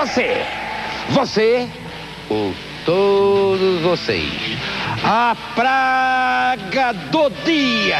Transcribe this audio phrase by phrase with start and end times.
[0.00, 0.46] Você,
[1.10, 1.68] você,
[2.30, 2.54] ou
[2.86, 4.32] todos vocês,
[5.04, 7.98] a praga do dia.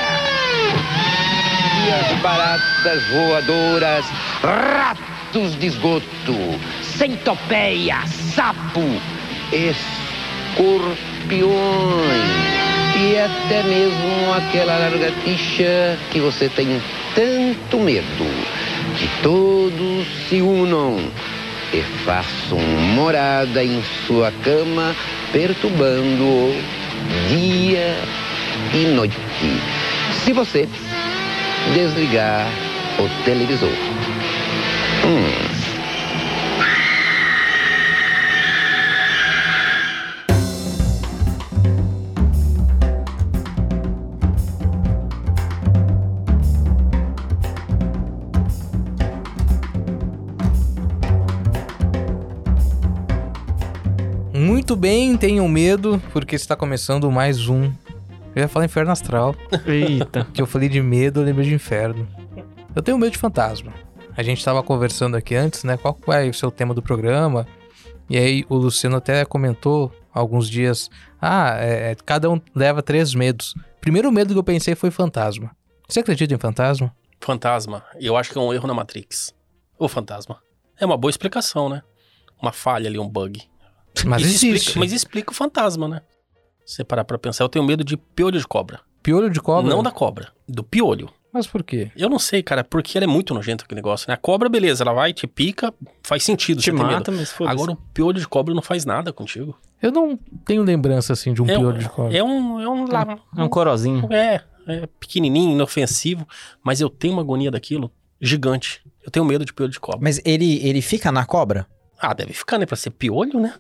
[1.76, 4.06] E as baratas voadoras,
[4.42, 7.98] ratos de esgoto, centopeia,
[8.34, 8.80] sapo,
[9.52, 10.70] escorpiões
[12.98, 16.80] e até mesmo aquela lagartixa que você tem
[17.14, 18.24] tanto medo.
[18.96, 20.98] Que todos se unam
[21.72, 22.58] e façam
[22.94, 24.94] morada em sua cama,
[25.32, 26.54] perturbando-o
[27.28, 27.96] dia
[28.74, 29.16] e noite.
[30.24, 30.68] Se você
[31.74, 32.46] desligar
[32.98, 33.70] o televisor.
[35.04, 35.49] Hum.
[54.80, 57.64] Bem, tenham medo, porque está começando mais um.
[58.34, 59.36] Eu ia falar inferno astral.
[59.66, 60.26] Eita.
[60.32, 62.08] Que eu falei de medo, eu lembrei de inferno.
[62.74, 63.74] Eu tenho medo de fantasma.
[64.16, 65.76] A gente estava conversando aqui antes, né?
[65.76, 67.46] Qual é o seu tema do programa?
[68.08, 70.88] E aí o Luciano até comentou alguns dias.
[71.20, 73.54] Ah, é, cada um leva três medos.
[73.82, 75.54] Primeiro medo que eu pensei foi fantasma.
[75.86, 76.96] Você acredita em fantasma?
[77.20, 77.84] Fantasma.
[78.00, 79.34] Eu acho que é um erro na Matrix.
[79.78, 80.38] O fantasma.
[80.78, 81.82] É uma boa explicação, né?
[82.40, 83.49] Uma falha ali, um bug.
[84.04, 84.56] Mas Isso existe.
[84.56, 86.02] Explica, mas explica o fantasma, né?
[86.64, 88.80] Se você parar pra pensar, eu tenho medo de piolho de cobra.
[89.02, 89.68] Piolho de cobra?
[89.70, 91.08] Não da cobra, do piolho.
[91.32, 91.90] Mas por quê?
[91.96, 94.14] Eu não sei, cara, porque ela é muito nojento aquele negócio, né?
[94.14, 97.54] A cobra, beleza, ela vai, te pica, faz sentido Te mata, mas foda-se.
[97.54, 99.56] Agora o piolho de cobra não faz nada contigo.
[99.80, 102.16] Eu não tenho lembrança assim de um é, piolho de cobra.
[102.16, 102.60] É um.
[102.60, 104.12] É um, lá- É um corozinho.
[104.12, 106.26] é, é pequenininho, inofensivo,
[106.64, 108.82] mas eu tenho uma agonia daquilo gigante.
[109.02, 110.00] Eu tenho medo de piolho de cobra.
[110.02, 111.66] Mas ele, ele fica na cobra?
[112.00, 112.64] Ah, deve ficar, né?
[112.66, 113.54] Pra ser piolho, né?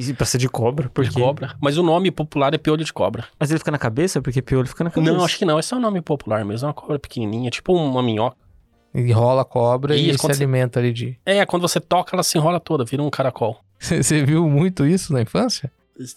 [0.00, 1.20] E pra ser de cobra, De porque...
[1.20, 1.54] cobra.
[1.60, 3.24] Mas o nome popular é piolho de cobra.
[3.38, 4.22] Mas ele fica na cabeça?
[4.22, 5.12] Porque piolho fica na cabeça.
[5.16, 5.58] Não, acho que não.
[5.58, 6.66] Esse é o nome popular mesmo.
[6.66, 8.36] É uma cobra pequenininha, tipo uma minhoca.
[8.94, 11.18] Enrola a cobra e Isso, se quando você- alimenta ali de.
[11.24, 13.58] É, quando você toca, ela se enrola toda, vira um caracol.
[13.78, 15.70] Você viu muito isso na infância?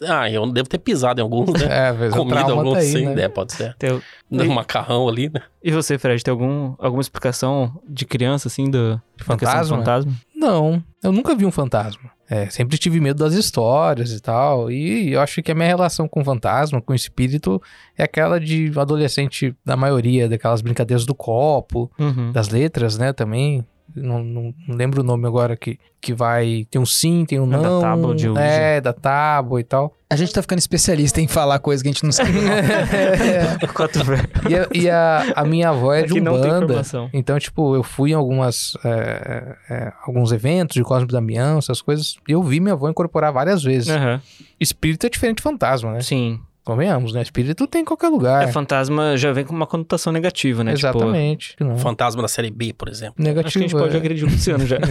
[0.07, 1.67] Ah, eu devo ter pisado em alguns, né?
[1.89, 3.23] É, o Comido trauma alguns, tá aí, sim, né?
[3.23, 3.75] é, pode ser.
[3.77, 4.01] Tem-
[4.31, 5.41] No E- macarrão ali, né?
[5.63, 9.77] E você, Fred, tem algum, alguma explicação de criança, assim, do fantasma?
[9.77, 10.13] fantasma?
[10.45, 12.11] Não, eu nunca vi um fantasma.
[12.29, 14.69] É, sempre tive medo das histórias e tal.
[14.71, 17.61] E eu acho que a minha relação com fantasma, com espírito,
[17.97, 22.31] é aquela de adolescente, da maioria, daquelas brincadeiras do copo, Uhum.
[22.31, 23.63] das letras, né, também.
[23.93, 26.65] Não, não- não lembro o nome agora que, que vai.
[26.71, 27.81] Tem um sim, tem um É da não.
[27.81, 28.41] tábua de Ouija.
[28.41, 29.93] É, da tábua e tal.
[30.09, 32.31] A gente tá ficando especialista em falar coisa que a gente não sabe.
[33.73, 34.27] Quatro velhos.
[34.49, 36.81] E, a, e a- a minha avó é de não tem Umbanda.
[37.13, 42.15] Então, tipo, eu fui em algumas, é, é, alguns eventos de Cosme Damião, essas coisas,
[42.27, 43.89] e eu vi minha avó incorporar várias vezes.
[43.89, 44.21] Aham.
[44.59, 46.01] Espírito é diferente de fantasma, né?
[46.01, 46.39] Sim.
[46.65, 47.21] Convenhamos, né?
[47.21, 48.43] Espírito tem em qualquer lugar.
[48.43, 50.73] É, fantasma já vem com uma conotação negativa, né?
[50.73, 51.55] Tipo, Exatamente.
[51.59, 51.77] Não.
[51.77, 53.23] Fantasma da série B, por exemplo.
[53.23, 53.47] Negativo.
[53.47, 53.99] acho que a gente pode é.
[53.99, 54.77] agredir o Luciano já.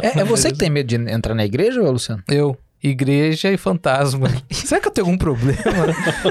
[0.00, 2.22] É, é você que tem medo de entrar na igreja, ô, Luciano?
[2.28, 2.56] Eu.
[2.82, 4.28] Igreja e fantasma.
[4.50, 5.58] Será que eu tenho algum problema?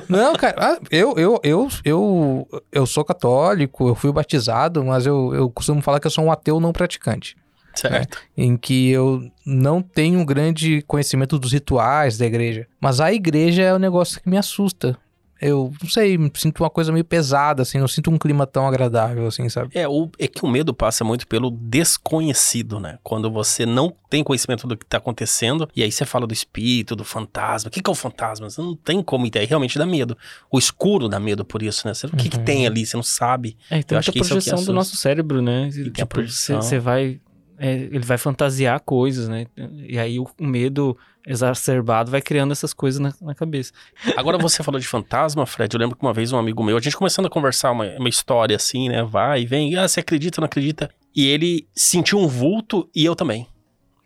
[0.08, 0.56] Não, cara.
[0.58, 5.82] ah, Eu, eu, eu, eu, eu sou católico, eu fui batizado, mas eu, eu costumo
[5.82, 7.36] falar que eu sou um ateu não praticante.
[7.74, 8.18] Certo.
[8.38, 12.68] em que eu não tenho um grande conhecimento dos rituais da igreja.
[12.80, 14.98] Mas a igreja é um negócio que me assusta.
[15.42, 19.28] Eu não sei, sinto uma coisa meio pesada, assim, não sinto um clima tão agradável,
[19.28, 19.72] assim, sabe?
[19.78, 22.98] É, o, é que o medo passa muito pelo desconhecido, né?
[23.04, 26.96] Quando você não tem conhecimento do que tá acontecendo, e aí você fala do espírito,
[26.96, 27.68] do fantasma.
[27.68, 28.50] O que, que é o fantasma?
[28.50, 30.18] Você não tem como entender, realmente dá medo.
[30.52, 31.94] O escuro dá medo por isso, né?
[31.94, 32.44] Você, o que, que Uhum.
[32.46, 32.86] tem ali?
[32.86, 33.58] Você não sabe.
[33.70, 35.68] É, Eu acho muita que isso é o que projeção do nosso cérebro, né?
[35.70, 36.62] a Tipo, projeção.
[36.62, 37.20] você vai...
[37.58, 39.46] é, ele vai fantasiar coisas, né?
[39.88, 43.72] E aí o medo exacerbado vai criando essas coisas na, na cabeça.
[44.18, 45.74] Agora você falou de fantasma, Fred.
[45.74, 48.10] Eu lembro que uma vez um amigo meu, a gente começando a conversar uma, uma
[48.10, 49.04] história assim, né?
[49.04, 49.76] Vai e vem.
[49.76, 50.90] Ah, você acredita, não acredita?
[51.16, 53.48] E ele sentiu um vulto e eu também.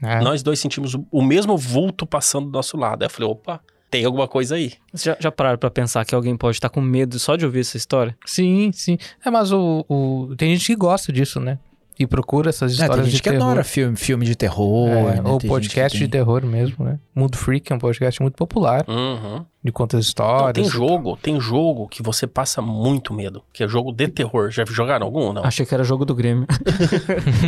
[0.02, 0.22] É.
[0.22, 3.02] Nós dois sentimos o, o mesmo vulto passando do nosso lado.
[3.02, 4.74] Aí eu falei, opa, tem alguma coisa aí.
[4.94, 7.62] Vocês já, já pararam pra pensar que alguém pode estar com medo só de ouvir
[7.62, 8.16] essa história?
[8.26, 8.98] Sim, sim.
[9.26, 11.58] É, mas o, o- tem gente que gosta disso, né?
[12.00, 13.44] E procura essas É, histórias tem gente de que terror.
[13.46, 14.90] adora filme, filme de terror.
[14.90, 15.22] É, né?
[15.26, 17.00] ou Tem podcast que de tem- terror mesmo, né?
[17.16, 19.44] Mundo Freak é um podcast muito popular, Uhum.
[19.64, 20.54] de contas Não, histórias.
[20.54, 24.52] tem e jogo, tem jogo que você passa muito medo, que é jogo de terror.
[24.52, 25.44] Já jogaram algum ou não?
[25.44, 26.46] Achei que era jogo do Grêmio.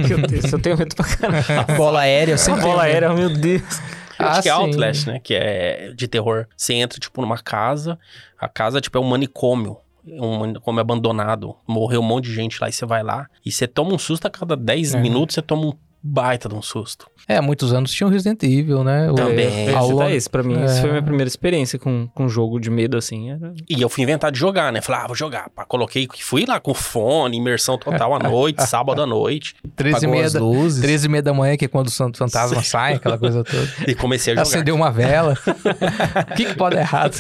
[0.08, 1.78] Que eu, tenho- eu tenho medo pra caralho.
[1.78, 3.62] Bola aérea, eu A sempre bola aérea, meu Deus.
[4.18, 4.60] Ah, Acho que é sim.
[4.62, 5.20] Outlast, né?
[5.24, 6.46] Que é de terror.
[6.58, 7.98] Você entra, tipo, numa casa.
[8.38, 9.78] A casa, tipo, é um manicômio.
[10.06, 11.56] Um manicômio abandonado.
[11.68, 13.28] Morreu um monte de gente lá e você vai lá.
[13.46, 15.00] E você toma um susto a cada 10 É.
[15.00, 17.08] minutos, você toma um baita de um susto.
[17.28, 19.12] É, há muitos anos tinha o Resident Evil, né?
[19.12, 19.46] O- Também.
[19.46, 20.82] É, é esse, pra mim, essa É.
[20.82, 23.32] foi a minha primeira experiência com, com jogo de medo, assim.
[23.32, 23.54] Era...
[23.70, 24.82] E eu fui inventar de jogar, né?
[24.82, 25.50] Falei, ah, vou jogar.
[25.50, 29.56] Pá, coloquei, fui lá com fone, imersão total à noite, sábado à noite.
[29.76, 30.82] 13 e meia as da, luzes.
[30.82, 33.68] 13 e meia da manhã, que é quando o santo fantasma sai, aquela coisa toda.
[33.88, 34.42] E comecei a jogar.
[34.44, 35.38] Acendeu uma vela.
[36.32, 37.16] O que, que pode dar errado?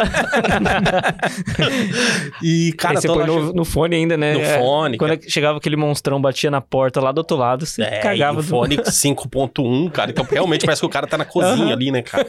[2.41, 4.33] E, cara, Aí você tô põe lá no, no fone ainda, né?
[4.33, 5.29] No É, fone, Quando cara.
[5.29, 8.43] chegava aquele monstrão, batia na porta lá do outro lado, você É, cagava e o
[8.43, 10.12] do- fone 5.1, cara.
[10.12, 12.27] Então realmente parece que o cara tá na cozinha ali, né, cara?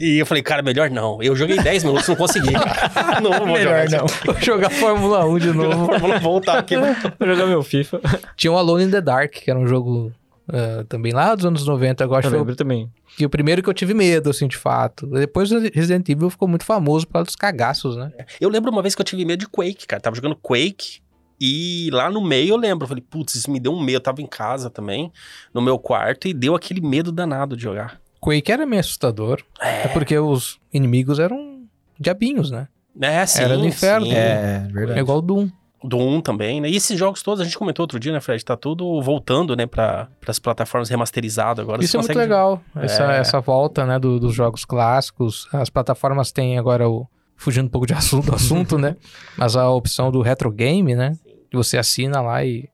[0.00, 1.22] e eu falei, cara, melhor não.
[1.22, 3.20] Eu joguei 10 minutos, não consegui, cara.
[3.20, 4.06] Não vou Melhor jogar não.
[4.06, 5.86] Vou jogar Fórmula 1 de novo.
[5.98, 6.76] Vamos voltar aqui.
[6.76, 8.00] Vou jogar meu FIFA.
[8.36, 10.12] Tinha o Alone in the Dark, que era um jogo
[10.52, 12.04] ah, também lá dos anos 90.
[12.04, 12.90] Eu acho Eu lembro também.
[13.16, 15.06] que o primeiro que eu tive medo, assim, de fato.
[15.06, 18.12] Depois o Resident Evil ficou muito famoso por causa dos cagaços, né?
[18.40, 20.00] Eu lembro uma vez que eu tive medo de Quake, cara.
[20.00, 21.00] Tava jogando Quake
[21.40, 22.84] e lá no meio eu lembro.
[22.84, 23.96] Eu falei, putz, isso me deu um medo.
[23.96, 25.12] Eu tava em casa também,
[25.52, 28.00] no meu quarto, e deu aquele medo danado de jogar.
[28.20, 29.42] Quake era meio assustador.
[29.60, 31.62] É porque os inimigos eram
[31.98, 32.68] diabinhos, né?
[33.00, 33.42] É, sim.
[33.42, 34.06] Era no inferno.
[34.06, 34.12] sim.
[34.14, 35.00] É, É verdade.
[35.00, 35.48] igual o Doom.
[35.84, 36.68] Do 1 também, né?
[36.70, 38.42] E esses jogos todos, a gente comentou outro dia, né, Fred?
[38.44, 41.84] Tá tudo voltando, né, pra, pras plataformas remasterizadas agora.
[41.84, 43.18] Isso você é muito consegue- legal, essa, É.
[43.20, 45.46] essa volta, né, do- dos jogos clássicos.
[45.52, 47.06] As plataformas têm agora o...
[47.36, 48.96] Fugindo um pouco de assunto, assunto né?
[49.36, 51.12] Mas a opção do retro game, né?
[51.52, 52.68] Você assina lá e...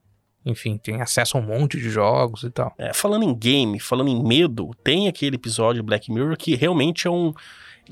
[0.45, 2.75] Enfim, tem acesso a um monte de jogos e tal.
[2.77, 7.11] É, falando em game, falando em medo, tem aquele episódio Black Mirror que realmente é
[7.11, 7.33] um.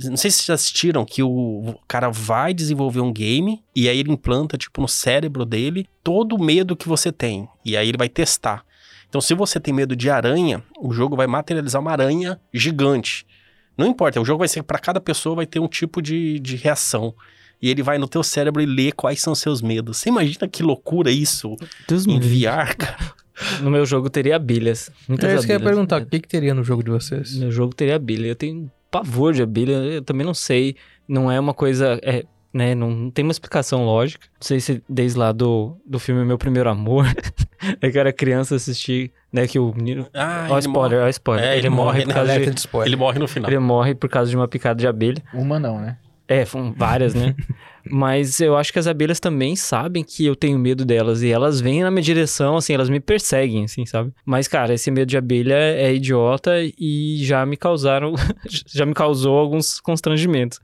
[0.03, 4.11] Não sei se vocês assistiram, que o cara vai desenvolver um game e aí ele
[4.11, 7.49] implanta, tipo, no cérebro dele todo o medo que você tem.
[7.65, 8.65] E aí ele vai testar.
[9.09, 13.27] Então, se você tem medo de aranha, o jogo vai materializar uma aranha gigante.
[13.77, 16.55] Não importa, o jogo vai ser para cada pessoa vai ter um tipo de, de
[16.55, 17.15] reação.
[17.63, 19.99] E ele vai no teu cérebro e lê quais são seus medos.
[19.99, 21.57] Você imagina que loucura isso?
[21.87, 22.29] Deus me livre.
[22.29, 22.97] Enviar, cara.
[23.63, 24.91] No meu jogo teria abelhas.
[25.09, 27.37] Muitas É isso que eu ia perguntar, o que, que teria no jogo de vocês?
[27.37, 28.27] No jogo teria abelha.
[28.27, 29.73] Eu tenho pavor de abelha.
[29.73, 30.77] Eu também não sei.
[31.09, 31.99] Não é uma coisa.
[32.03, 34.27] É, né, não, não tem uma explicação lógica.
[34.41, 37.07] Não sei se desde lá do, do filme Meu Primeiro Amor.
[37.81, 39.47] é que eu era criança assistir, né?
[39.47, 40.07] Que o menino.
[40.13, 41.07] Ah, Ó, ele spoiler, morre.
[41.07, 41.45] ó, spoiler.
[41.47, 42.15] É, ele, ele morre morre, por né?
[42.15, 42.51] causa de.
[42.51, 42.89] de spoiler.
[42.89, 43.51] Ele morre no final.
[43.51, 45.23] Ele morre por causa de uma picada de abelha.
[45.33, 45.97] Uma não, né?
[46.31, 47.35] É, foram várias, né?
[47.91, 51.23] Mas eu acho que as abelhas também sabem que eu tenho medo delas.
[51.23, 54.13] E elas vêm na minha direção, assim, elas me perseguem, assim, sabe?
[54.25, 58.15] Mas, cara, esse medo de abelha é idiota e já me causaram.
[58.47, 60.61] já me causou alguns constrangimentos.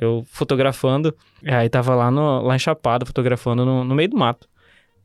[0.00, 1.12] Eu fotografando,
[1.44, 4.48] aí tava lá, no, lá em Chapada, fotografando no, no meio do mato.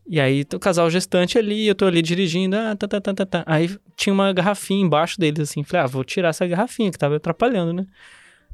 [0.07, 3.25] E aí, o casal gestante ali, eu tô ali dirigindo, ah, tá, tá, tá, tá,
[3.25, 3.43] tá.
[3.47, 5.63] Aí tinha uma garrafinha embaixo deles, assim.
[5.63, 7.87] Falei, ah, vou tirar essa garrafinha que tava atrapalhando, né?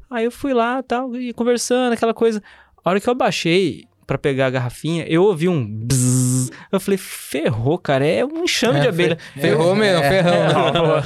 [0.10, 2.42] Aí eu fui lá tal, e conversando, aquela coisa.
[2.84, 6.50] A hora que eu baixei pra pegar a garrafinha, eu ouvi um bzzz.
[6.72, 9.18] Eu falei, ferrou, cara, é um enxame É, de abelha.
[9.40, 10.96] Ferrou mesmo, ferrão.
[10.98, 11.04] né?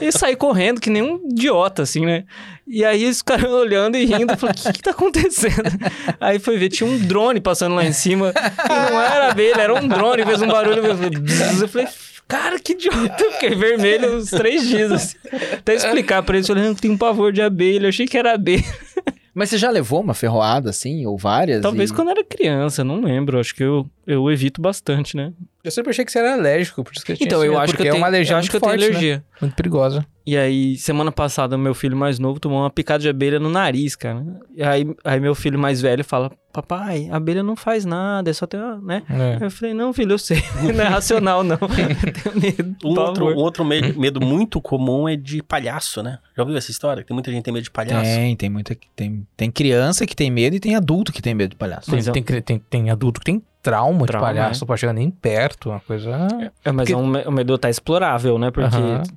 [0.00, 2.24] E saí correndo que nem um idiota, assim, né?
[2.66, 5.62] E aí os caras olhando e rindo, eu falei, o que que tá acontecendo?
[6.18, 9.74] Aí foi ver, tinha um drone passando lá em cima, e não era abelha, era
[9.74, 11.60] um drone, fez um barulho, eu falei, bzzz.
[11.60, 11.88] eu falei,
[12.28, 15.16] cara, que idiota, eu fiquei vermelho uns três dias, assim.
[15.52, 18.16] Até explicar pra eles, eu falei, eu tenho um pavor de abelha, eu achei que
[18.18, 18.64] era abelha.
[19.34, 21.60] Mas você já levou uma ferroada, assim, ou várias?
[21.60, 23.38] Talvez e- quando era criança, não lembro.
[23.38, 25.32] Acho que eu, eu evito bastante, né?
[25.64, 27.60] Eu sempre achei que você era alérgico, por isso que eu tinha Então, eu medo,
[27.62, 28.84] acho que eu porque tenho, é uma alergia eu acho que eu tenho né?
[28.86, 29.24] alergia.
[29.40, 30.06] Muito perigosa.
[30.24, 33.96] E aí, semana passada, meu filho mais novo tomou uma picada de abelha no nariz,
[33.96, 34.24] cara.
[34.54, 38.32] E aí, aí meu filho mais velho fala, papai, a abelha não faz nada, é
[38.32, 39.02] só ter, uma, né?
[39.10, 39.44] É.
[39.44, 40.40] Eu falei, não, filho, eu sei.
[40.74, 41.58] Não é racional, não.
[41.60, 42.76] Eu tenho medo.
[42.84, 46.18] Um outro, outro me- medo muito comum é de palhaço, né?
[46.36, 47.04] Já ouviu essa história?
[47.04, 48.04] Tem muita gente que tem medo de palhaço.
[48.04, 48.76] Tem, tem muita.
[48.94, 51.90] Tem, tem criança que tem medo e tem adulto que tem medo de palhaço.
[51.90, 54.92] Tem, é- tem, tem, tem adulto que tem trauma, Trauma, de palhaço, não pode chegar
[54.92, 56.10] nem perto, uma coisa...
[56.64, 56.96] É, mas Porque- é
[57.28, 58.50] um, medo tá explorável, né?
[58.50, 58.68] Porque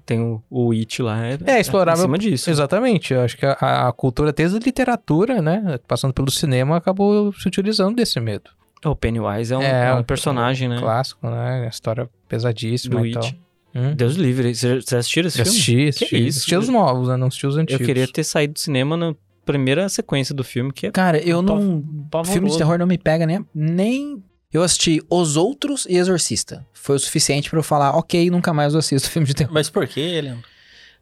[0.05, 1.25] tem o, o It lá.
[1.25, 2.49] É, É, explorável Em cima disso.
[2.49, 7.31] Exatamente, eu acho que a, a cultura, desde a literatura, né, passando pelo cinema, acabou
[7.33, 8.49] se utilizando desse medo.
[8.85, 10.79] O Pennywise é um, É, é um um- personagem, né?
[10.79, 13.23] Clássico, né, história pesadíssima Do e tal.
[13.23, 13.39] It.
[13.75, 13.93] Hum?
[13.95, 14.55] Deus livre.
[14.55, 15.49] Você você assistiu esse filme?
[15.51, 16.15] assisti, assisti.
[16.17, 16.37] isso?
[16.39, 17.85] Assisti os novos, né, não assisti os Eu antigos.
[17.85, 19.13] queria ter saído do cinema na
[19.45, 21.83] primeira sequência do filme, que é Cara, eu não.
[22.09, 22.31] pavoroso.
[22.33, 23.45] Filme de terror não me pega nem.
[23.53, 24.23] nem...
[24.51, 26.65] Eu assisti Os Outros e Exorcista.
[26.73, 29.53] Foi o suficiente pra eu falar, ok, nunca mais eu assisto filme de terror.
[29.53, 30.43] Mas por quê, Leandro?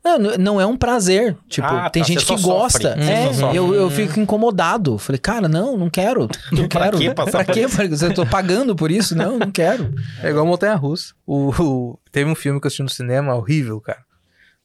[0.04, 1.36] Não, não é um prazer.
[1.50, 2.48] Tipo, Ah, tem tá, gente você que sofre.
[2.84, 2.96] gosta.
[2.96, 3.12] Você
[3.54, 4.98] É, eu, eu fico incomodado.
[4.98, 6.30] Falei, cara, não, não quero.
[6.52, 6.98] Não Pra quero.
[6.98, 7.66] que passar pra por quê?
[8.06, 9.16] Eu tô pagando por isso?
[9.16, 9.94] Não, não quero.
[10.24, 11.14] É igual Montanha Russa.
[11.26, 14.00] O, o- teve um filme que eu assisti no cinema horrível, cara.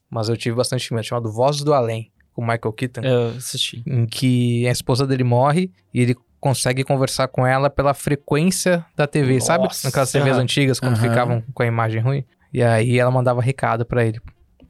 [0.08, 3.00] Mas eu tive bastante medo, chamado Vozes do Além, com o Michael Keaton.
[3.00, 3.82] Eu assisti.
[3.84, 9.06] em que a esposa dele morre e ele consegue conversar com ela pela frequência da
[9.06, 9.62] TV, sabe?
[9.62, 9.86] Nossa.
[9.86, 11.08] Naquelas TVs antigas, quando Aham.
[11.08, 12.24] ficavam com a imagem ruim.
[12.52, 14.20] E aí ela mandava recado pra ele.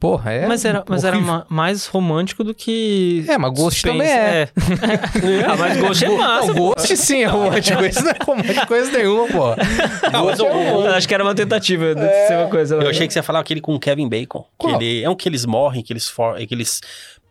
[0.03, 0.47] Porra, é.
[0.47, 3.23] mas era, mas era ma- mais romântico do que.
[3.25, 3.97] É, mas Ghost suspense.
[3.97, 4.41] também é.
[4.41, 4.49] é.
[5.47, 6.47] ah, mas Ghost é massa.
[6.47, 7.85] Não, Ghost sim é romântico.
[7.85, 10.09] Isso não é romântico coisa nenhuma, pô.
[10.11, 12.75] Não, mas o- Eu acho que era uma tentativa de ser uma coisa.
[12.75, 14.45] Eu achei que você ia falar aquele com o Kevin Bacon.
[14.59, 16.81] Que ele, é um que eles morrem, que eles, for, que eles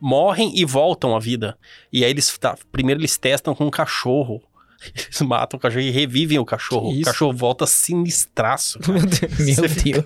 [0.01, 1.55] morrem e voltam à vida.
[1.91, 2.35] E aí eles.
[2.39, 4.41] tá, primeiro eles testam com um cachorro.
[4.95, 6.89] Eles matam o cachorro e revivem o cachorro.
[6.89, 7.03] O isso?
[7.05, 8.79] cachorro volta sinistraço.
[8.87, 9.39] Meu Deus.
[9.59, 10.05] Meu Deus.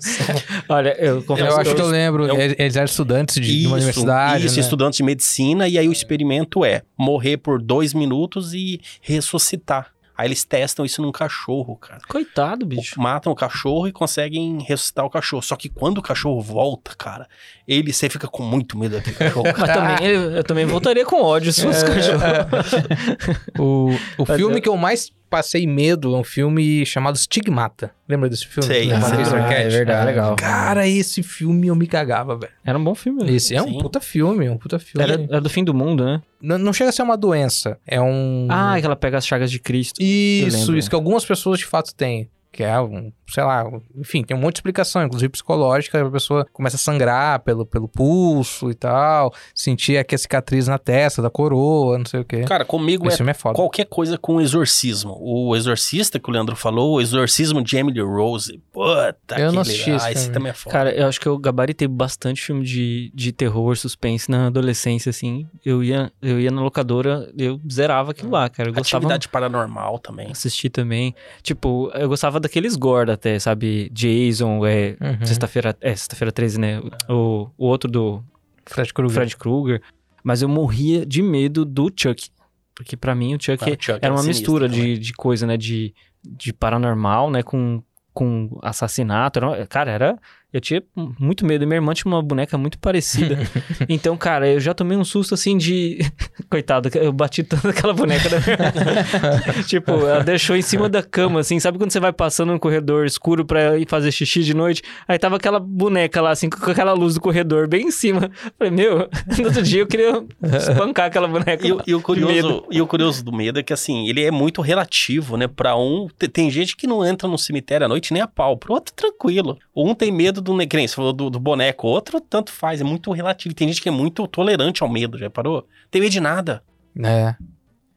[0.70, 2.26] Olha, eu confesso Eu acho que eu lembro.
[2.28, 4.46] eu- Eles eram estudantes de, de uma universidade.
[4.46, 4.62] isso né?
[4.62, 5.68] estudantes de medicina.
[5.68, 9.92] E aí o experimento é morrer por dois minutos e ressuscitar.
[10.18, 12.02] Aí eles testam isso num cachorro, cara.
[12.08, 13.00] Coitado, bicho.
[13.00, 15.44] Matam o cachorro e conseguem ressuscitar o cachorro.
[15.44, 17.28] Só que quando o cachorro volta, cara,
[17.68, 19.46] ele você fica com muito medo daquele cachorro.
[19.58, 22.22] Mas também, eu, eu também voltaria com ódio se fosse cachorro.
[23.60, 27.92] O, o Mas filme eu- que eu mais passei medo é um filme chamado Stigmata.
[28.08, 28.68] Lembra desse filme?
[28.68, 30.06] Sei, Ah, é verdade.
[30.06, 30.36] legal.
[30.36, 32.52] Cara, esse filme eu me cagava, velho.
[32.66, 33.30] Era um bom filme.
[33.34, 33.78] Esse é um Sim.
[33.80, 35.04] puta filme, é um puta filme.
[35.04, 36.22] Era, era do fim do mundo, né?
[36.42, 38.48] Não, não chega a ser uma doença, é um...
[38.50, 40.02] Ah, que ela pega as chagas de Cristo.
[40.02, 42.30] Isso, isso que algumas pessoas de fato têm.
[42.52, 46.46] Que é um, sei lá, enfim, tem um monte de explicação, inclusive psicológica, a pessoa
[46.54, 51.30] começa a sangrar pelo, pelo pulso e tal, sentir aqui a cicatriz na testa da
[51.30, 52.44] coroa, não sei o quê.
[52.44, 53.56] Cara, comigo Esse é é foda.
[53.56, 55.18] qualquer coisa com exorcismo.
[55.20, 58.62] O exorcista que o Leandro falou, o exorcismo de Emily Rose.
[58.72, 60.74] Puta Eu não que assisti Ah, esse também é foda.
[60.74, 65.48] Cara, eu acho que eu gabaritei bastante filme de, de terror, suspense na adolescência, assim.
[65.66, 68.70] Eu ia, eu ia na locadora, eu zerava aquilo lá, cara.
[68.70, 70.28] Eu gostava Atividade paranormal também.
[70.28, 71.14] de assistir também.
[71.44, 73.90] Tipo, eu gostava daqueles gorda até, sabe?
[73.94, 75.26] Jason, é, Uhum.
[75.26, 76.80] sexta-feira, é, sexta-feira 13, né?
[77.10, 78.24] O, o outro do
[78.66, 79.16] Fred Krueger.
[79.16, 79.82] Fred Krueger.
[80.24, 82.30] Mas eu morria de medo do Chuck.
[82.76, 84.94] Porque pra mim o Chuck, Ah, o Chuck era uma mistura também.
[84.96, 85.58] de, de coisa, né?
[85.58, 87.42] De, de paranormal, né?
[87.44, 87.82] Com,
[88.14, 89.40] com assassinato.
[89.40, 90.18] Era- cara, era...
[90.54, 90.82] Eu tinha
[91.20, 91.68] muito medo.
[91.68, 93.38] Minha irmã tinha uma boneca muito parecida.
[93.90, 96.00] então, cara, eu já tomei um susto assim de...
[96.50, 99.64] Coitado, eu bati tanto aquela boneca da minha irmã.
[99.68, 101.60] Tipo, ela deixou em cima da cama, assim.
[101.60, 104.82] Sabe quando você vai passando no corredor escuro pra ir fazer xixi de noite?
[105.06, 108.32] Aí tava aquela boneca lá, assim, com aquela luz do corredor bem em cima.
[108.58, 110.24] Falei, meu, no outro dia eu queria
[110.58, 111.68] espancar aquela boneca.
[111.68, 114.32] E, o- e o curioso, e o curioso do medo é que, assim, ele é
[114.32, 115.46] muito relativo, né?
[115.48, 118.56] Pra um, te- tem gente que não entra no cemitério à noite nem a pau.
[118.58, 119.58] Pro outro, tranquilo.
[119.76, 122.82] Um tem medo do, ne- que nem você falou do, do boneco, outro tanto faz.
[122.82, 123.54] É muito relativo.
[123.54, 125.68] Tem gente que é muito tolerante ao medo, já parou?
[125.92, 126.64] Tem medo de nada.
[127.04, 127.36] É.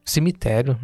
[0.04, 0.78] Cemitério.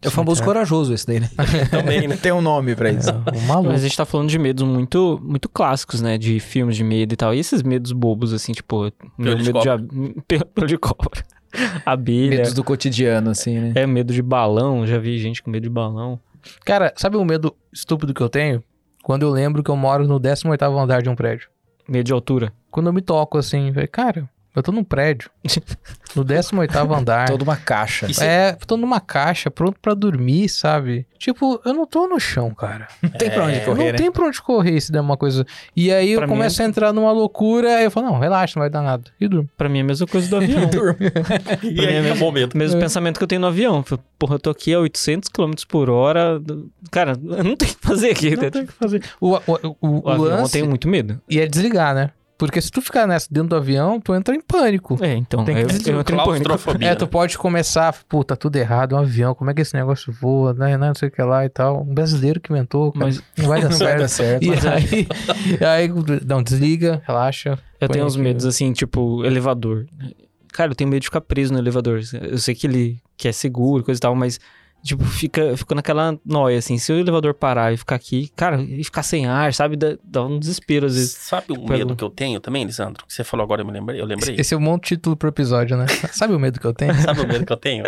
[0.00, 1.30] É o famoso corajoso esse daí, né?
[1.70, 2.16] Também, né?
[2.16, 3.10] Tem um nome pra isso.
[3.10, 3.70] O maluco.
[3.70, 6.18] Mas a gente tá falando de medos muito, muito clássicos, né?
[6.18, 7.32] De filmes de medo e tal.
[7.32, 8.90] E esses medos bobos, assim, tipo...
[8.90, 9.52] De medo de...
[9.52, 9.78] cobra.
[10.54, 11.22] Pelo de cobra.
[11.86, 12.38] Abelha.
[12.38, 13.72] Medos do cotidiano, assim, né?
[13.76, 14.84] É medo de balão.
[14.86, 16.18] Já vi gente com medo de balão.
[16.64, 18.62] Cara, sabe o medo estúpido que eu tenho?
[19.02, 21.48] Quando eu lembro que eu moro no 18º andar de um prédio.
[21.88, 22.52] Medo de altura.
[22.70, 25.30] Quando eu me toco assim, velho, cara, eu tô num prédio.
[26.14, 27.26] No 18º andar.
[27.26, 28.04] Toda uma caixa.
[28.10, 31.06] Isso É, tô numa caixa, pronto pra dormir, sabe?
[31.18, 32.86] Tipo, eu não tô no chão, cara.
[33.02, 33.96] Não tem pra onde É, correr, não né?
[33.98, 35.46] tem pra onde correr se der uma coisa.
[35.74, 38.18] E aí Pra eu mim começo é- a entrar numa loucura, aí eu falo, não,
[38.18, 39.04] relaxa, não vai dar nada.
[39.18, 39.48] E durmo.
[39.56, 40.68] Pra mim é a mesma coisa do avião.
[41.62, 42.58] E aí medo.
[42.58, 42.80] Mesmo É.
[42.82, 43.82] pensamento que eu tenho no avião.
[44.18, 46.38] Porra, eu tô aqui a 800 km por hora.
[46.90, 48.36] Cara, eu não tenho o que fazer aqui.
[48.36, 49.02] Não tem o que fazer.
[49.18, 51.18] O, o, o, o, O avião eu lance tenho muito medo.
[51.26, 52.10] e é desligar, né?
[52.42, 54.98] Porque se tu ficar nessa dentro do avião, tu entra em pânico.
[55.00, 56.84] É, então, Tem que eu, eu entro em pânico.
[56.84, 60.12] É, tu pode começar, pô, tá tudo errado, um avião, como é que esse negócio
[60.12, 61.82] voa, né, não sei o que lá e tal.
[61.82, 64.00] Um brasileiro que inventou, cara, Mas não vai dar Não vai certo.
[64.00, 64.44] dar certo.
[64.44, 65.08] E aí,
[65.60, 65.90] e aí,
[66.26, 67.56] não, desliga, relaxa.
[67.80, 69.86] eu tenho uns medos assim, tipo, elevador.
[70.52, 72.00] Cara, eu tenho medo de ficar preso no elevador.
[72.12, 74.40] Eu sei que ele que é seguro, coisa e tal, mas,
[74.82, 76.76] tipo, fica, fica naquela noia, assim.
[76.78, 79.76] Se o elevador parar e ficar aqui, cara, e ficar sem ar, sabe?
[79.76, 81.12] Dá, dá um desespero às vezes.
[81.12, 81.68] Sabe o Pego.
[81.68, 83.06] medo que eu tenho também, Lisandro?
[83.06, 84.00] Que você falou agora, eu me lembrei.
[84.00, 84.36] Eu lembrei.
[84.38, 85.86] Esse é um bom título pro episódio, né?
[86.12, 86.94] Sabe o medo que eu tenho?
[87.00, 87.84] Sabe o medo que eu tenho?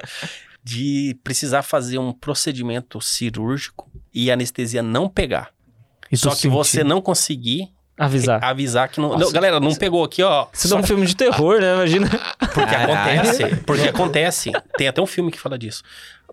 [0.63, 5.51] De precisar fazer um procedimento cirúrgico e a anestesia não pegar.
[6.11, 6.49] E Só que sentir.
[6.49, 8.43] você não conseguir Avisar.
[8.43, 9.11] avisar que não.
[9.11, 9.25] Nossa.
[9.25, 10.47] Não, galera, não pegou aqui, ó.
[10.53, 11.75] Você Só dá um filme de terror, né?
[11.75, 12.09] Imagina.
[12.53, 12.93] Porque Caralho.
[12.93, 13.57] acontece.
[13.65, 14.53] Porque acontece.
[14.77, 15.83] Tem até um filme que fala disso.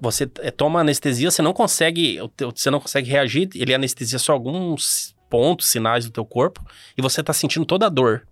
[0.01, 2.18] Você eh, toma anestesia, você não consegue.
[2.56, 3.50] Você não consegue reagir.
[3.53, 6.65] Ele anestesia só alguns pontos, sinais do teu corpo.
[6.98, 8.24] E você tá sentindo toda a dor.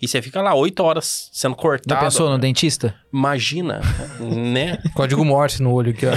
[0.00, 2.00] E você fica lá oito horas sendo Já cortado.
[2.00, 2.94] pensou no dentista?
[3.12, 3.80] Imagina,
[4.20, 4.78] né?
[4.94, 6.12] Código Morse no olho aqui, ó.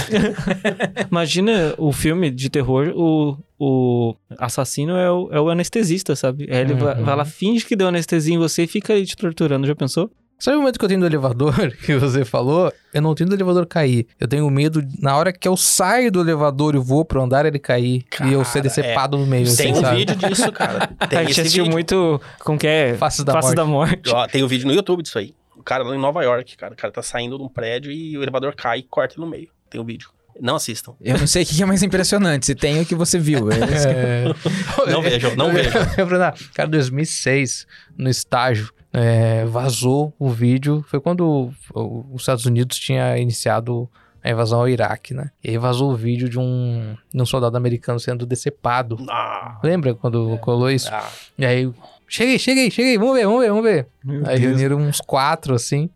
[1.10, 6.48] Imagina o filme de terror, o, o assassino é o, é o anestesista, sabe?
[6.50, 7.04] Aí ele Uhum.
[7.04, 9.66] vai lá, finge que deu anestesia em você e fica aí te torturando.
[9.66, 10.10] Já pensou?
[10.38, 11.54] Sabe o medo que eu tenho do elevador
[11.86, 12.72] que você falou?
[12.92, 14.08] Eu não tenho do elevador cair.
[14.18, 17.60] Eu tenho medo na hora que eu saio do elevador e vou pro andar ele
[17.60, 19.44] cair e eu ser Cara, decepado no meio.
[19.44, 19.96] Tem assim, um sabe?
[19.98, 20.88] vídeo disso, cara.
[21.08, 21.72] Tem a gente assistiu vídeo.
[21.72, 22.20] muito.
[22.40, 22.94] Como que é?
[22.94, 23.56] Faces da Faces Morte.
[23.56, 24.10] da Morte.
[24.12, 25.32] Ó, tem um vídeo no YouTube disso aí.
[25.56, 26.72] O cara lá em Nova York, cara.
[26.74, 29.48] O cara tá saindo de um prédio e o elevador cai e corta no meio.
[29.70, 30.08] Tem o vídeo.
[30.40, 30.94] Não assistam.
[31.00, 33.50] Eu não sei o que é mais impressionante, se tem o que você viu.
[33.50, 34.24] É É...
[34.90, 35.80] Não vejam, não vejam.
[35.96, 40.84] lembro, na- cara, 2006, no estágio, é, vazou o vídeo.
[40.88, 43.88] Foi quando os Estados Unidos tinha iniciado
[44.24, 45.30] a invasão ao Iraque, né?
[45.42, 48.96] E aí vazou o vídeo de um, de um soldado americano sendo decepado.
[49.08, 50.88] Ah, Lembra quando colou isso?
[50.92, 51.08] ah,
[51.38, 51.70] E aí,
[52.08, 53.86] cheguei, cheguei, cheguei, vamos ver, vamos ver, vamos ver.
[54.04, 54.52] Meu Aí Deus.
[54.60, 55.90] reuniram uns quatro, assim.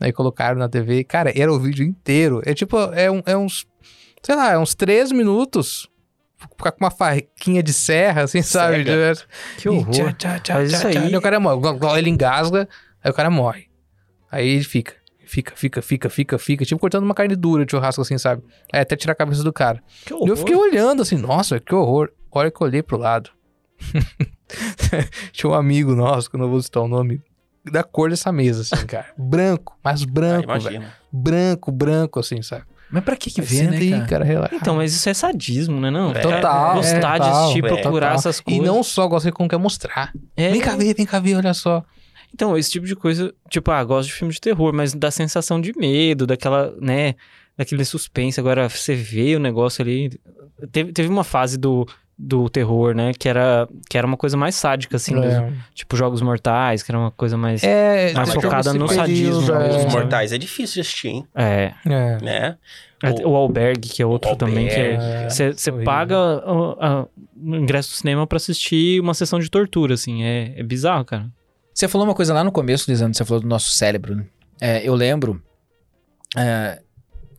[0.00, 1.04] Aí colocaram na TV.
[1.04, 2.42] Cara, era o vídeo inteiro.
[2.44, 3.64] É tipo, é, um- é uns,
[4.22, 5.88] sei lá, é uns três minutos.
[6.56, 8.84] Ficar com uma faquinha de serra, assim, sabe?
[8.84, 9.14] Cega.
[9.58, 9.88] Que horror.
[9.88, 11.98] E tchá, tchá, tchá, Mas tchá, isso aí- o cara morre.
[11.98, 12.68] Ele engasga,
[13.02, 13.68] aí o cara morre.
[14.30, 14.94] Aí ele fica.
[15.24, 16.64] Fica, fica, fica, fica, fica.
[16.64, 18.42] Tipo cortando uma carne dura de churrasco, assim, sabe?
[18.72, 19.82] Aí até tirar a cabeça do cara.
[20.04, 20.28] Que E horror.
[20.28, 22.10] eu fiquei olhando assim, nossa, que horror.
[22.30, 23.30] A hora que eu olhei pro lado.
[25.32, 27.22] Tinha um amigo nosso, que eu não vou citar o nome,
[27.64, 29.06] da cor dessa mesa, assim, cara.
[29.16, 30.60] Branco, mas ah, branco, velho.
[30.60, 30.94] imagina.
[31.10, 32.64] Branco, branco, assim, sabe?
[32.92, 34.06] Mas pra que que senta né, aí, cara?
[34.06, 34.54] cara, relaxa.
[34.54, 35.90] Então, mas isso é sadismo, né?
[35.90, 36.10] Não?
[36.10, 36.20] É.
[36.20, 38.66] Total, Gostar é, de total, assistir, é, procurar essas E coisas.
[38.66, 40.12] não só gosta de como quer mostrar.
[40.36, 41.82] É, Vem cá ver, vem cá ver, olha só.
[42.34, 45.60] Então, esse tipo de coisa, tipo, ah, gosto de filme de terror, mas dá sensação
[45.60, 47.14] de medo, daquela, né,
[47.56, 48.38] daquele suspense.
[48.38, 50.10] Agora, você vê o negócio ali.
[50.70, 51.86] Teve, teve uma fase do,
[52.24, 55.52] do terror, né, que era, que era uma coisa mais sádica, assim, mesmo.
[55.74, 57.64] tipo Jogos Mortais, que era uma coisa mais.
[57.64, 59.58] É, Mais tipo, focada no sadismo é.
[59.68, 59.86] mesmo.
[59.88, 61.26] Os mortais é difícil de assistir, hein?
[61.34, 61.72] É.
[61.84, 62.18] É.
[62.22, 62.56] Né?
[63.24, 65.24] O, o Albergue, que é outro O também, que é.
[65.24, 65.84] É, Você horrível.
[65.84, 70.22] paga o, a- o ingresso do cinema pra assistir uma sessão de tortura, assim.
[70.22, 71.26] É, é bizarro, cara.
[71.74, 74.26] Você falou uma coisa lá no começo, Lisandro, você falou do nosso cérebro, né?
[74.60, 75.42] É, eu lembro,
[76.36, 76.80] é,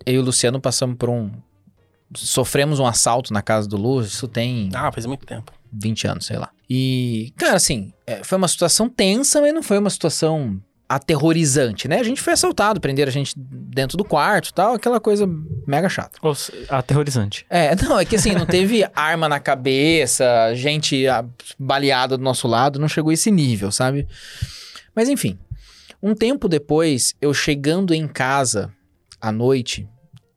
[0.06, 1.32] eu e o Luciano passamos por um...
[2.16, 5.52] Sofremos um assalto na casa do Lu, isso tem Ah, faz muito tempo.
[5.72, 6.50] 20 anos, sei lá.
[6.70, 12.00] E, cara, assim, é, foi uma situação tensa, mas não foi uma situação aterrorizante, né?
[12.00, 15.28] A gente foi assaltado, prenderam a gente dentro do quarto e tal, aquela coisa
[15.66, 16.20] mega chata.
[16.70, 17.46] Aterrorizante.
[17.50, 21.26] É, não, é que assim, não teve arma na cabeça, gente ah,
[21.58, 24.08] baleada do nosso lado, não chegou a esse nível, sabe?
[24.96, 25.40] Mas enfim,
[26.02, 28.72] um tempo depois, eu chegando em casa
[29.20, 29.88] à noite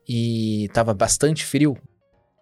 [0.09, 1.77] e tava bastante frio,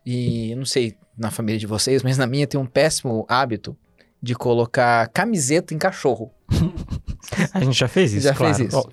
[0.04, 3.76] e eu não sei na família de vocês, mas na minha tem um péssimo hábito
[4.22, 6.32] de colocar camiseta em cachorro.
[7.52, 8.54] A gente já fez isso, Já claro.
[8.54, 8.78] fez isso.
[8.78, 8.84] Ó,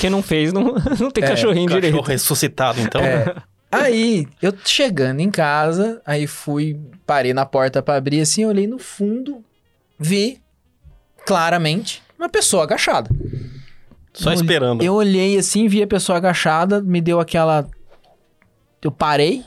[0.00, 2.00] quem não fez, não, não tem É, cachorrinho Cachorro direito.
[2.06, 3.00] ressuscitado, então.
[3.00, 3.34] É.
[3.70, 8.78] Aí, eu chegando em casa, aí fui, parei na porta pra abrir assim, olhei no
[8.78, 9.44] fundo,
[9.98, 10.40] vi
[11.26, 13.10] claramente uma pessoa agachada.
[14.12, 14.82] Só Eu- esperando.
[14.82, 17.68] Eu olhei assim, vi a pessoa agachada, me deu aquela.
[18.82, 19.44] Eu parei.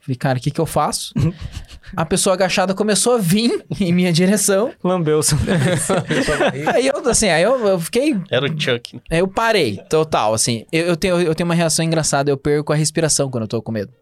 [0.00, 1.12] Falei, cara, o que que eu faço?
[1.96, 4.72] a pessoa agachada começou a vir em minha direção.
[4.82, 5.20] Lambeu.
[6.72, 8.96] Aí eu, assim, aí eu, eu fiquei Era o Chuck.
[8.96, 9.02] né?
[9.10, 10.64] Aí eu parei, total, assim.
[10.70, 13.60] Eu, eu tenho, eu tenho uma reação engraçada, eu perco a respiração quando eu tô
[13.60, 13.92] com medo.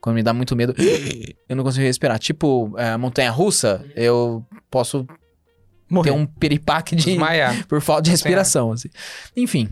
[0.00, 0.74] Quando me dá muito medo,
[1.48, 2.18] eu não consigo respirar.
[2.18, 5.06] Tipo, é, montanha russa, eu posso
[5.90, 6.12] Morreu.
[6.14, 7.64] ter um peripaque de, Desmaiar.
[7.66, 8.88] por falta de respiração, assim.
[9.36, 9.70] Enfim.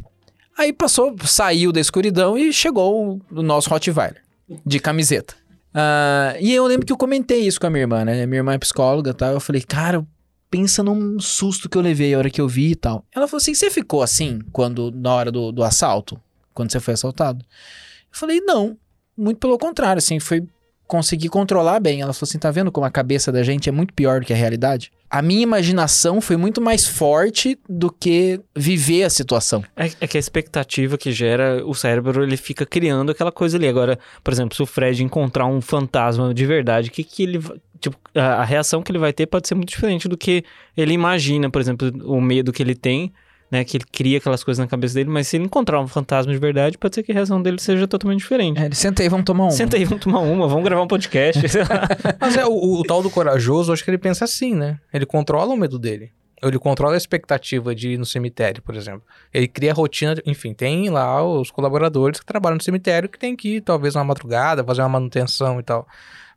[0.58, 4.22] Aí passou, saiu da escuridão e chegou o, nosso Rottweiler,
[4.64, 5.34] de camiseta.
[5.74, 8.24] Ah, e eu lembro que eu comentei isso com a minha irmã, né?
[8.26, 9.32] Minha irmã é psicóloga e tal.
[9.32, 10.06] Eu falei, cara,
[10.50, 13.04] pensa num susto que eu levei a hora que eu vi e tal.
[13.14, 16.18] Ela falou assim: você ficou assim quando na hora do, do assalto?
[16.54, 17.44] Quando você foi assaltado?
[17.44, 18.78] Eu falei, não.
[19.14, 20.46] Muito pelo contrário, assim, foi
[20.86, 22.00] conseguir controlar bem.
[22.00, 24.32] Ela falou assim: tá vendo como a cabeça da gente é muito pior do que
[24.32, 24.90] a realidade?
[25.08, 29.62] A minha imaginação foi muito mais forte do que viver a situação.
[29.76, 33.68] É, é que a expectativa que gera o cérebro, ele fica criando aquela coisa ali.
[33.68, 37.40] Agora, por exemplo, se o Fred encontrar um fantasma de verdade, que que ele...
[37.78, 40.42] Tipo, a, a reação que ele vai ter pode ser muito diferente do que
[40.76, 43.12] ele imagina, por exemplo, o medo que ele tem,
[43.50, 43.64] né?
[43.64, 46.38] Que ele cria aquelas coisas na cabeça dele, mas se ele encontrar um fantasma de
[46.38, 48.60] verdade, pode ser que a reação dele seja totalmente diferente.
[48.60, 49.50] É, ele, senta aí, vamos tomar um.
[49.50, 51.40] Senta aí, vamos tomar uma, vamos gravar um podcast.
[52.20, 54.78] Mas é, o, o tal do corajoso, acho que ele pensa assim, né?
[54.92, 56.12] Ele controla o medo dele.
[56.42, 59.02] Ou Ele controla a expectativa de ir no cemitério, por exemplo.
[59.32, 63.34] Ele cria a rotina, enfim, tem lá os colaboradores que trabalham no cemitério que tem
[63.34, 65.86] que ir, talvez, uma madrugada, fazer uma manutenção e tal.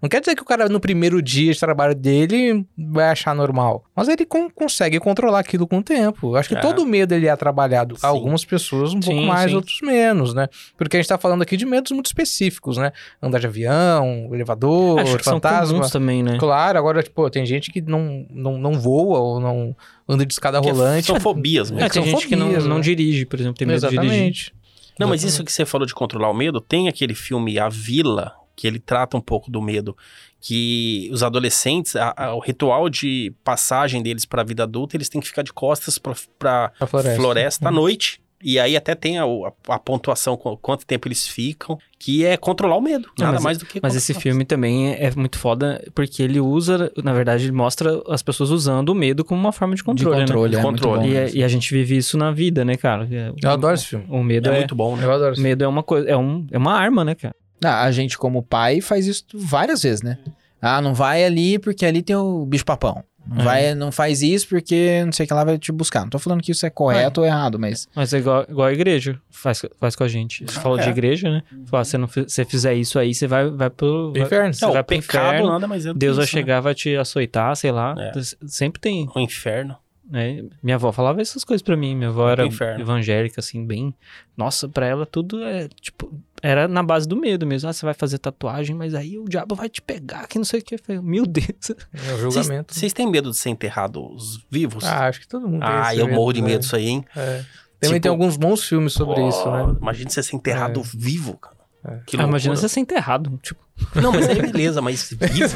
[0.01, 3.83] Não quer dizer que o cara no primeiro dia de trabalho dele vai achar normal.
[3.93, 6.35] Mas ele con- consegue controlar aquilo com o tempo.
[6.37, 6.59] Acho que É.
[6.61, 7.95] todo medo ele é trabalhado.
[7.97, 8.05] Sim.
[8.07, 9.57] Algumas pessoas um pouco Sim, mais, sim.
[9.57, 10.47] outros menos, né?
[10.77, 12.93] Porque a gente tá falando aqui de medos muito específicos, né?
[13.21, 15.73] Andar de avião, elevador, Acho que são fantasma.
[15.75, 16.37] comuns também, né?
[16.39, 19.75] Claro, agora, tipo, tem gente que não, não, não voa ou não
[20.07, 21.07] anda de escada Que rolante.
[21.07, 21.85] São fobias mesmo.
[21.85, 22.81] É, tem são gente que não, fobias, não né?
[22.83, 24.05] dirige, por exemplo, tem medo de dirigir.
[24.11, 24.53] Exatamente.
[24.97, 28.33] Não, mas isso que você falou de controlar o medo, tem aquele filme A Vila,
[28.59, 29.95] que ele trata um pouco do medo.
[30.41, 35.21] Que os adolescentes, a- a- o ritual de passagem deles pra vida adulta, eles têm
[35.21, 37.15] que ficar de costas pra, pra Pra floresta.
[37.21, 38.21] floresta à noite.
[38.41, 42.37] E aí até tem a, a- a pontuação, qu- quanto tempo eles ficam, que é
[42.37, 43.09] controlar o medo.
[43.19, 46.89] Não, nada mais do que Mas esse filme também é muito foda porque ele usa,
[47.03, 50.31] na verdade, ele mostra as pessoas usando o medo como uma forma de controle, de
[50.31, 50.59] controle, né?
[50.59, 50.99] é Controle.
[50.99, 51.13] muito bom.
[51.13, 53.05] E, é- e a gente vive isso na vida, né, cara?
[53.11, 54.05] É- Eu adoro esse filme.
[54.07, 55.03] O medo É é, muito bom, né?
[55.03, 57.35] Eu adoro esse o medo é uma coisa, é, um, é uma arma, né, cara?
[57.63, 60.17] Ah, a gente, como pai, faz isso várias vezes, né?
[60.61, 63.03] Ah, não vai ali porque ali tem o bicho-papão.
[63.27, 63.43] Não, É.
[63.43, 66.01] vai, não faz isso porque não sei o que lá vai te buscar.
[66.01, 67.87] Não tô falando que isso é correto ou errado, mas.
[67.93, 70.43] Mas é igual, igual a igreja faz, faz com a gente.
[70.45, 70.89] Você falou de é.
[70.89, 71.43] igreja, né?
[71.67, 74.11] Fala, se não você fizer isso aí, você vai, vai pro.
[74.13, 74.53] vai- Inferno.
[74.53, 76.41] Você Não, vai o pro pecado inferno, nada mais é Deus vai isso, né?
[76.41, 77.93] chegar, vai te açoitar, sei lá.
[77.99, 78.11] É.
[78.47, 79.07] Sempre tem.
[79.13, 79.75] O inferno.
[80.09, 80.43] Né?
[80.63, 81.95] Minha avó falava essas coisas pra mim.
[81.95, 82.81] Minha avó era inferno.
[82.81, 83.93] evangélica, assim, bem.
[84.35, 86.11] Nossa, pra ela tudo é tipo.
[86.41, 87.69] Era na base do medo mesmo.
[87.69, 90.61] Ah, você vai fazer tatuagem, mas aí o diabo vai te pegar, que não sei
[90.61, 90.77] o que.
[90.77, 91.47] Falei, Meu Deus.
[91.93, 92.73] É o julgamento.
[92.73, 94.83] vocês têm medo de ser enterrados vivos?
[94.85, 96.47] Ah, acho que todo mundo tem Ah, esse eu morro de né?
[96.47, 97.05] medo disso aí, hein?
[97.15, 97.43] É.
[97.79, 99.75] Também Tipo, tem alguns bons filmes sobre Pô, isso, né?
[99.81, 100.83] Imagina você ser enterrado É.
[100.97, 101.55] vivo, cara.
[101.85, 101.99] É.
[102.05, 103.37] Que Ah, imagina você ser enterrado.
[103.41, 103.61] Tipo,
[103.95, 105.55] Não, mas aí beleza, mas vivo.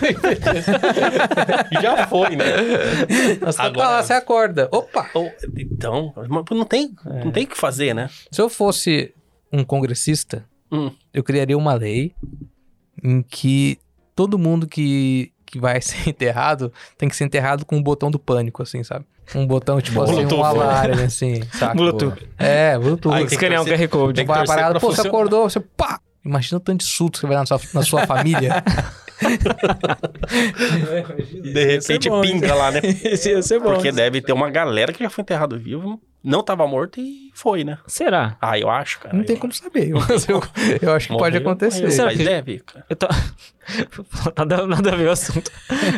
[1.81, 2.45] Já foi, né?
[3.41, 4.69] Você tá Agora- lá, você acorda.
[4.71, 5.09] Opa!
[5.57, 8.09] Então, mas não tem, não tem o que fazer, né?
[8.31, 9.13] Se eu fosse
[9.51, 10.91] um congressista, Hum.
[11.13, 12.15] eu criaria uma lei
[13.03, 13.77] em que
[14.15, 18.17] todo mundo que, que vai ser enterrado tem que ser enterrado com um botão do
[18.17, 19.05] pânico, assim, sabe?
[19.35, 20.41] Um botão, tipo assim, um Bluetooth.
[20.43, 21.77] alarme, assim, sabe?
[21.77, 22.27] Bluetooth.
[22.37, 23.13] É, Bluetooth.
[23.15, 24.23] Ai, Você que escanear um QR Code.
[24.25, 25.09] vai parada, pra pô, você funcionar.
[25.09, 25.99] acordou, você pá!
[26.25, 28.63] Imagina o tanto de susto que você vai na sua, na sua família.
[31.41, 32.79] De repente bom, pinga lá, né?
[33.03, 33.73] Esse ia ser bom.
[33.73, 37.63] Porque deve ter uma galera que já foi enterrado vivo, não tava morto e foi,
[37.63, 37.77] né?
[37.87, 38.37] Será?
[38.41, 39.15] Ah, eu acho, cara.
[39.15, 40.41] Não tem Eu- como saber, mas eu,
[40.81, 41.77] eu acho que pode Morreu, acontecer.
[41.81, 42.85] morreu, Será Mas que- deve, cara.
[42.89, 43.07] Eu tô...
[44.37, 45.51] nada, nada a ver o assunto.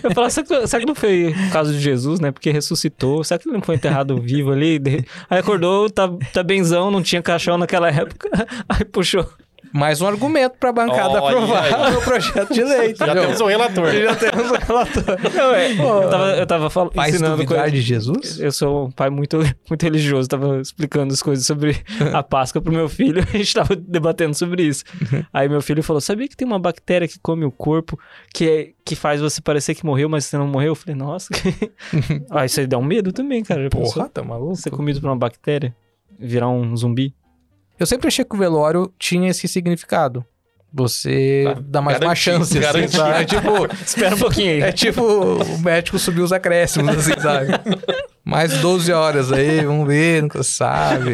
[0.03, 2.31] Eu falo, será que, será que não foi o caso de Jesus, né?
[2.31, 3.23] Porque ressuscitou.
[3.23, 4.79] Será que ele não foi enterrado vivo ali?
[4.79, 8.29] De- Aí acordou, tá, tá benzão, não tinha caixão naquela época.
[8.67, 9.27] Aí puxou.
[9.75, 11.95] Mais um argumento pra bancada Olha aprovar aí.
[11.97, 12.95] o projeto de lei.
[12.95, 13.91] Já temos um relator.
[13.91, 15.33] Já temos um relatório.
[15.35, 17.71] Não, é, eu tava, eu tava falando, Faz ensinando duvidar coisa.
[17.75, 18.39] de Jesus?
[18.39, 21.75] Eu sou um pai muito, muito religioso, tava explicando as coisas sobre
[22.13, 24.85] a Páscoa pro meu filho, a gente tava debatendo sobre isso.
[25.33, 27.99] Aí meu filho falou: Sabia que tem uma bactéria que come o corpo,
[28.33, 30.69] que, é, que faz você parecer que morreu, mas você não morreu?
[30.69, 31.73] Eu falei: Nossa, que...
[32.31, 33.63] ah, isso aí dá um medo também, cara.
[33.63, 33.93] Já pensou?
[33.95, 34.55] Porra, tá maluco?
[34.55, 35.75] Ser comido por uma bactéria,
[36.17, 37.13] virar um zumbi.
[37.79, 40.25] Eu sempre achei que o velório tinha esse significado.
[40.73, 43.01] Você Tá dá mais uma garantido, chance, assim?
[43.01, 44.61] É tipo, Espera um pouquinho aí.
[44.61, 47.47] é tipo o médico subiu os acréscimos, assim, sabe?
[48.25, 51.13] Mais 12 horas aí, vamos ver, nunca sabe.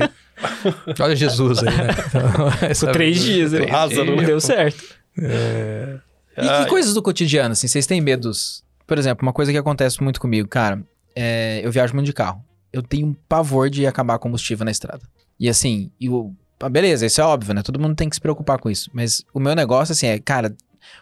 [1.00, 1.88] Olha Jesus aí, né?
[2.76, 3.60] Então, três dias, né?
[3.68, 4.08] três dias.
[4.08, 4.84] Não deu certo.
[6.38, 8.64] E que coisas do cotidiano, assim, vocês têm medos?
[8.88, 10.82] Por exemplo, uma coisa que acontece muito comigo, cara,
[11.16, 12.44] é, eu viajo muito de carro.
[12.74, 15.02] Eu tenho um pavor de acabar combustível na estrada.
[15.40, 17.62] E assim, e o- ah, beleza, isso é óbvio, né?
[17.64, 18.90] Todo mundo tem que se preocupar com isso.
[18.94, 20.54] Mas o meu negócio, assim, é, cara,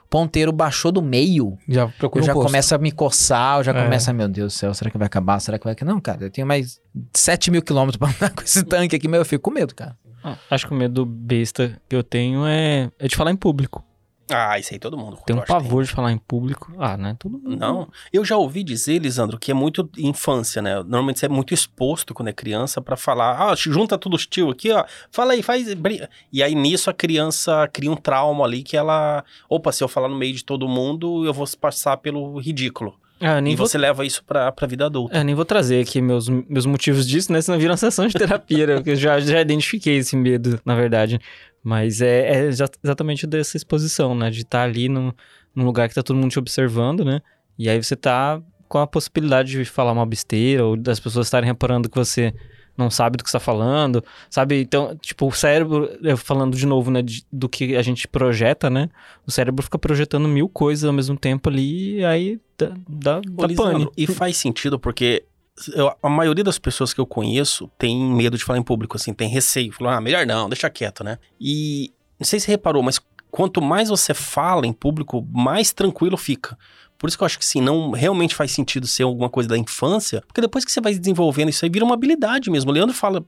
[0.06, 2.46] o ponteiro baixou do meio, Já procura eu um já posto.
[2.48, 3.84] começo a me coçar, eu já É.
[3.84, 5.40] começo a, meu Deus do céu, será que vai acabar?
[5.40, 5.92] Será que vai acabar?
[5.92, 6.80] Não, cara, eu tenho mais
[7.14, 9.98] 7 mil quilômetros pra andar com esse tanque aqui, mas eu fico com medo, cara.
[10.24, 13.84] Ah, acho que o medo besta que eu tenho é, é de falar em público.
[14.30, 15.18] Ah, isso aí todo mundo.
[15.26, 16.72] Tem um pavor de falar em público.
[16.78, 17.16] Ah, né?
[17.20, 17.58] Todo mundo.
[17.58, 20.76] Não, eu já ouvi dizer, Lisandro, que é muito infância, né?
[20.76, 24.50] Normalmente você é muito exposto quando é criança pra falar, ah, junta tudo os tio
[24.50, 25.74] aqui, ó, fala aí, faz.
[25.74, 26.02] brin-".
[26.32, 30.08] E aí nisso a criança cria um trauma ali que ela, opa, se eu falar
[30.10, 32.96] no meio de todo mundo, eu vou passar pelo ridículo.
[33.22, 35.18] Ah, e vou você leva isso pra, pra vida adulta.
[35.18, 37.42] É, nem vou trazer aqui meus, meus motivos disso, né?
[37.42, 38.76] Senão vira uma sessão de terapia, né?
[38.76, 41.20] Porque eu já, já identifiquei esse medo, na verdade.
[41.64, 44.30] Mas é, é exa- exatamente dessa exposição, né?
[44.30, 45.12] De estar ali num,
[45.54, 47.22] num lugar que tá todo mundo te observando, né?
[47.58, 51.48] E aí você tá com a possibilidade de falar uma besteira ou das pessoas estarem
[51.48, 52.34] reparando que você
[52.78, 54.62] não sabe do que está falando, sabe?
[54.62, 58.88] Então, tipo, o cérebro, falando de novo, né, de- do que a gente projeta, né?
[59.28, 63.22] O cérebro fica projetando mil coisas ao mesmo tempo ali e aí dá, dá, Ô,
[63.42, 65.26] dá Lisandro, e faz sentido porque
[65.74, 69.14] eu- a maioria das pessoas que eu conheço tem medo de falar em público, assim,
[69.14, 69.72] tem receio.
[69.72, 71.18] Falam, ah, melhor não, deixa quieto, né?
[71.40, 73.00] E não sei se você reparou, mas
[73.32, 76.58] quanto mais você fala em público, mais tranquilo fica.
[76.98, 79.58] Por isso que eu acho que sim, não realmente faz sentido ser alguma coisa da
[79.58, 82.72] infância, porque depois que você vai desenvolvendo isso aí, vira uma habilidade mesmo.
[82.72, 83.26] O Leandro fala.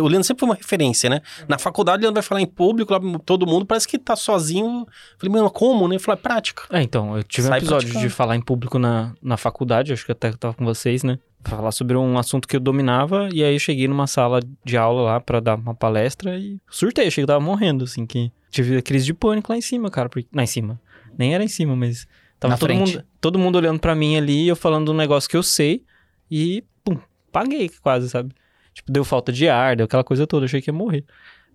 [0.00, 1.20] O Leandro sempre foi uma referência, né?
[1.48, 4.86] Na faculdade, o Leandro vai falar em público, lá, todo mundo parece que tá sozinho.
[5.18, 5.94] Falei, mano, como, né?
[5.94, 6.62] Ele falou, é prática.
[6.70, 8.08] É, então, eu tive um Sai episódio praticando.
[8.08, 11.18] de falar em público na, na faculdade, acho que até tava com vocês, né?
[11.42, 14.76] Pra falar sobre um assunto que eu dominava, e aí eu cheguei numa sala de
[14.76, 18.30] aula lá pra dar uma palestra e surtei, achei que eu tava morrendo, assim, que
[18.50, 20.08] tive a crise de pânico lá em cima, cara.
[20.08, 20.28] Porque...
[20.32, 20.80] Lá em cima.
[21.18, 22.06] Nem era em cima, mas
[22.38, 22.94] tava Na todo frente.
[22.96, 25.82] mundo, todo mundo olhando pra mim ali, eu falando um negócio que eu sei,
[26.30, 26.96] e pum,
[27.32, 28.32] paguei quase, sabe?
[28.74, 31.04] Tipo, deu falta de ar, deu aquela coisa toda, achei que ia morrer.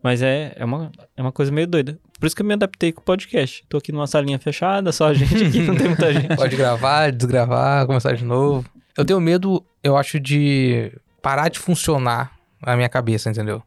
[0.03, 1.99] Mas é, é, uma, é uma coisa meio doida.
[2.19, 3.65] Por isso que eu me adaptei com o podcast.
[3.67, 6.35] Tô aqui numa salinha fechada, só a gente aqui, não tem muita gente.
[6.35, 8.63] Pode gravar, desgravar, começar de novo.
[8.95, 12.31] Eu tenho medo, eu acho, de parar de funcionar
[12.63, 13.61] na minha cabeça, entendeu?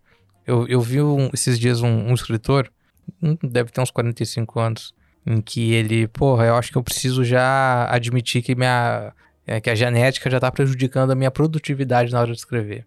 [0.46, 2.70] Eu, eu vi um- esses dias um, um escritor,
[3.22, 4.94] hum, deve ter uns 45 anos,
[5.26, 9.12] em que ele, porra, eu acho que eu preciso já admitir que minha.
[9.46, 12.86] é, que a genética já tá prejudicando a minha produtividade na hora de escrever.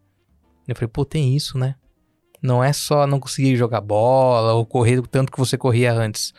[0.67, 1.75] Eu falei, pô, tem isso, né?
[2.41, 6.33] Não é só não conseguir jogar bola ou correr o tanto que você corria antes.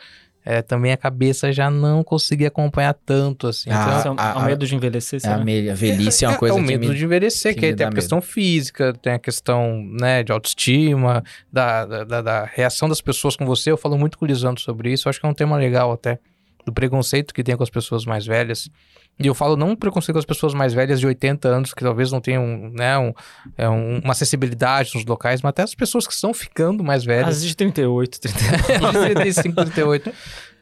[0.47, 3.71] É, também a cabeça já não conseguia acompanhar tanto, assim.
[3.71, 6.27] Ah, Então, é a- é a- medo de envelhecer, É, a me- a velhice é
[6.29, 6.95] uma coisa é o que medo me...
[6.95, 11.85] de envelhecer, que que, tem a questão física, tem a questão né, de autoestima, da,
[11.85, 13.71] da, da- da reação das pessoas com você.
[13.71, 15.91] Eu falo muito com o Lisandro sobre isso, eu acho que é um tema legal
[15.91, 16.19] até,
[16.63, 18.69] do preconceito que tem com as pessoas mais velhas.
[19.17, 22.11] E eu falo não preconceito com as pessoas mais velhas de 80 anos, que talvez
[22.11, 23.13] não tenham né, um-
[23.57, 27.37] é, um- uma acessibilidade nos locais, mas até as pessoas que estão ficando mais velhas.
[27.37, 29.13] Às de 38, 39.
[29.15, 30.11] 35, 38.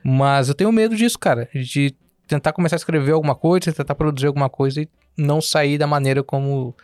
[0.03, 1.49] Mas eu tenho medo disso, cara.
[1.53, 1.95] De
[2.27, 4.87] tentar começar a escrever alguma coisa, tentar produzir alguma coisa e
[5.17, 6.75] não sair da maneira como.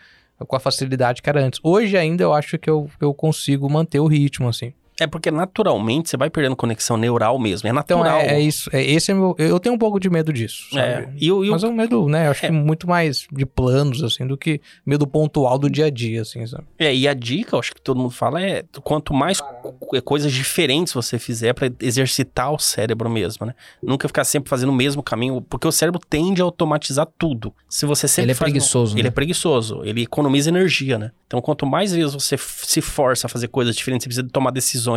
[0.47, 1.59] com a facilidade que era antes.
[1.63, 4.73] Hoje ainda eu acho que eu, eu consigo manter o ritmo, assim.
[4.99, 7.67] É porque naturalmente você vai perdendo conexão neural mesmo.
[7.67, 8.19] É Então natural.
[8.21, 8.69] é, é isso.
[8.73, 9.35] É, esse é meu.
[9.37, 10.67] Eu tenho um pouco de medo disso.
[10.71, 10.81] Sabe?
[10.87, 12.27] É, e e Mas é um medo, né?
[12.27, 12.49] Eu acho É.
[12.49, 16.45] que muito mais de planos, assim, do que medo pontual do dia a dia, assim,
[16.45, 16.63] sabe?
[16.77, 20.31] é, e a dica, eu acho que todo mundo fala, é quanto mais co- coisas
[20.31, 23.53] diferentes você fizer pra exercitar o cérebro mesmo, né?
[23.81, 27.53] Nunca ficar sempre fazendo o mesmo caminho, porque o cérebro tende a automatizar tudo.
[27.69, 29.07] Se você sempre Ele é faz um- preguiçoso, Ele né?
[29.09, 31.11] é preguiçoso, ele economiza energia, né?
[31.27, 34.49] Então, quanto mais vezes você se força a fazer coisas diferentes, você precisa de tomar
[34.51, 34.88] decisões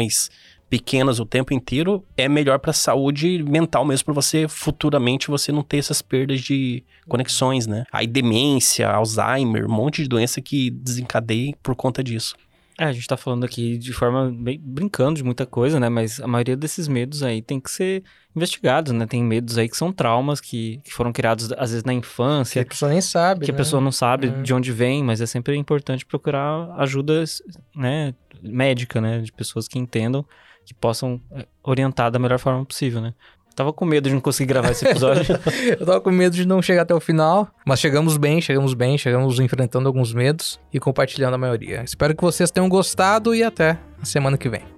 [0.71, 5.63] pequenas o tempo inteiro, é melhor pra saúde mental mesmo, pra você futuramente você não
[5.63, 7.85] ter essas perdas de conexões, né?
[7.93, 12.35] Aí demência, Alzheimer, um monte de doença que desencadeia por conta disso.
[12.83, 15.89] É, a gente tá falando aqui de forma bem brincando de muita coisa, né?
[15.89, 18.03] Mas a maioria desses medos aí tem que ser
[18.35, 19.07] investigados, né?
[19.07, 22.61] Tem medos aí que são traumas que, que foram criados às vezes na Que infância,
[22.63, 23.45] a pessoa nem sabe.
[23.45, 23.59] que a né?
[23.59, 24.43] pessoa não sabe Uhum.
[24.43, 27.23] de onde vem, mas é sempre importante procurar ajuda,
[27.77, 30.27] né, médica, né, de pessoas que entendam,
[30.67, 33.15] que possam eh, orientar da melhor forma possível, né?
[33.55, 35.39] Tava com medo de não conseguir gravar esse episódio.
[35.79, 38.97] Eu tava com medo de não chegar até o final, mas chegamos bem, chegamos bem,
[38.97, 41.83] chegamos enfrentando alguns medos e compartilhando a maioria.
[41.85, 44.72] Espero que vocês tenham gostado e até a semana que vem.